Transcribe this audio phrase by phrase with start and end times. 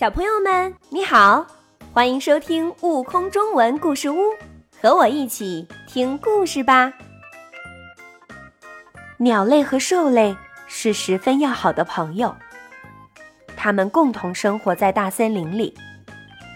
[0.00, 1.46] 小朋友们，你好，
[1.92, 4.16] 欢迎收听《悟空中文故事屋》，
[4.80, 6.90] 和我一起听故事吧。
[9.18, 10.34] 鸟类和兽类
[10.66, 12.34] 是十分要好的朋友，
[13.58, 15.76] 它们共同生活在大森林里，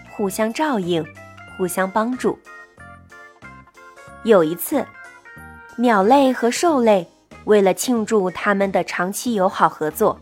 [0.09, 1.05] 互相照应，
[1.55, 2.39] 互相帮助。
[4.23, 4.83] 有一次，
[5.77, 7.07] 鸟类和兽类
[7.43, 10.19] 为了庆祝他们的长期友好合作。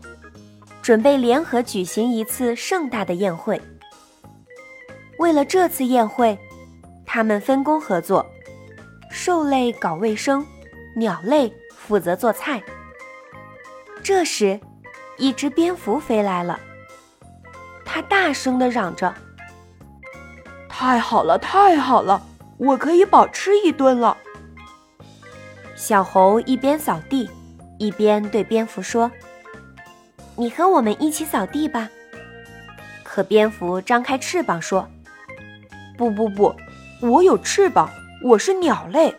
[0.84, 3.58] 准备联合举行一次盛大的宴会。
[5.18, 6.38] 为了这次宴会，
[7.06, 8.26] 他们分工合作，
[9.10, 10.44] 兽类搞卫生，
[10.94, 12.62] 鸟类负责做菜。
[14.02, 14.60] 这时，
[15.16, 16.60] 一只蝙蝠飞来了，
[17.82, 19.14] 它大声地嚷着
[20.68, 22.22] ：“太好了，太好了，
[22.58, 24.18] 我可以饱吃一顿了！”
[25.74, 27.30] 小猴一边扫地，
[27.78, 29.10] 一边对蝙蝠说。
[30.36, 31.88] 你和我们一起扫地吧。
[33.02, 34.88] 可蝙蝠张开翅膀说
[35.96, 36.54] ：“不不不，
[37.00, 37.88] 我有翅膀，
[38.22, 39.14] 我是鸟类。”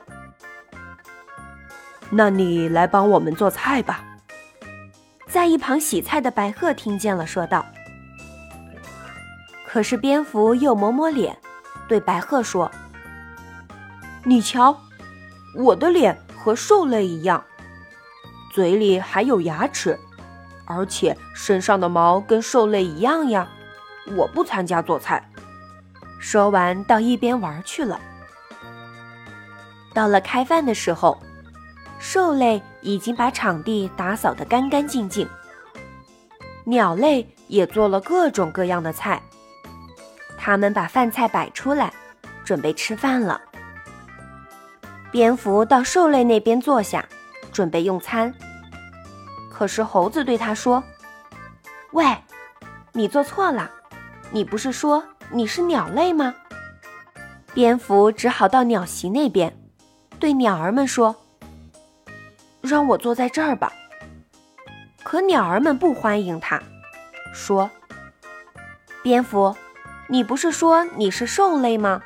[2.12, 4.04] 那你来帮我们做菜吧。
[5.28, 7.66] 在一旁洗菜的白鹤听见了，说道
[9.66, 11.38] ：“可是蝙蝠又抹抹脸，
[11.88, 12.70] 对白鹤说
[14.24, 14.78] ：‘你瞧，
[15.58, 17.44] 我的脸和兽类一样，
[18.54, 19.98] 嘴里还有牙齿。’”
[20.66, 23.48] 而且身上的毛跟兽类一样呀，
[24.16, 25.30] 我不参加做菜。
[26.20, 28.00] 说完，到一边玩去了。
[29.94, 31.22] 到了开饭的时候，
[32.00, 35.28] 兽类已经把场地打扫得干干净净，
[36.64, 39.22] 鸟类也做了各种各样的菜。
[40.38, 41.94] 他们把饭菜摆出来，
[42.44, 43.40] 准备吃饭了。
[45.12, 47.06] 蝙蝠到兽类那边坐下，
[47.52, 48.34] 准备用餐。
[49.58, 50.84] 可是猴子对他说
[51.92, 52.06] ：“喂，
[52.92, 53.72] 你做错了，
[54.30, 56.36] 你不是说你是鸟类吗？”
[57.56, 59.58] 蝙蝠只好到鸟席那边，
[60.20, 61.16] 对鸟儿们说
[62.60, 63.72] ：“让我坐在这儿吧。”
[65.06, 66.62] 可鸟儿们不欢迎他，
[67.34, 67.72] 说
[69.02, 69.56] ：“蝙蝠，
[70.10, 72.02] 你不是说你是兽类吗？”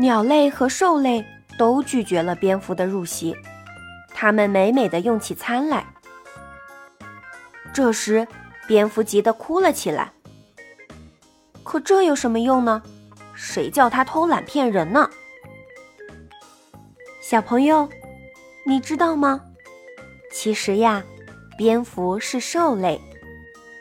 [0.00, 1.22] 鸟类和兽类
[1.58, 3.36] 都拒绝了蝙蝠的入席。
[4.20, 5.86] 他们美美的用起餐来。
[7.72, 8.26] 这时，
[8.66, 10.12] 蝙蝠急得哭了起来。
[11.62, 12.82] 可这有什么用呢？
[13.32, 15.08] 谁叫他偷懒骗人呢？
[17.20, 17.88] 小朋友，
[18.66, 19.40] 你知道吗？
[20.32, 21.04] 其实呀，
[21.56, 23.00] 蝙蝠是兽类，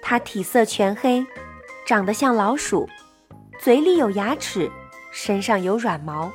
[0.04, 1.25] 它体色全黑，
[1.84, 2.88] 长得像老鼠，
[3.59, 4.69] 嘴里有牙齿，
[5.09, 6.31] 身上有软毛，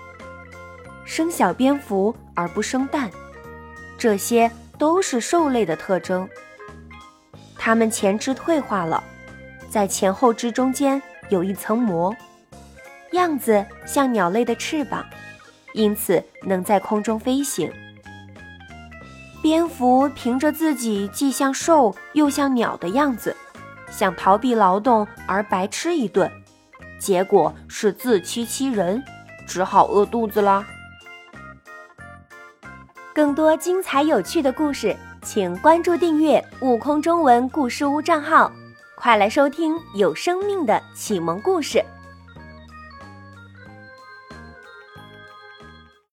[1.05, 3.09] 生小蝙蝠而不生蛋。
[4.03, 6.29] 这些都是兽类的特征。
[7.57, 9.01] 它们前肢退化了，
[9.71, 12.13] 在前后肢中间有一层膜，
[13.13, 15.07] 样子像鸟类的翅膀，
[15.75, 17.73] 因此能在空中飞行。
[19.41, 23.37] 蝙蝠凭着自己既像兽又像鸟的样子，
[23.89, 26.29] 想逃避劳动而白吃一顿，
[26.99, 29.01] 结果是自欺欺人，
[29.47, 30.67] 只好饿肚子啦。
[33.15, 38.51] 更多精彩有趣的故事，请关注订阅“悟空中文故事屋”账号，
[38.95, 41.85] 快来收听有生命的启蒙故事。